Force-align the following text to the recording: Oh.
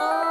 Oh. 0.00 0.27